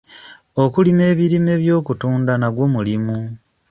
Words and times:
Okulima 0.63 1.03
ebirime 1.11 1.51
eby'okutunda 1.57 2.33
nagwo 2.37 2.65
mulimu. 2.73 3.17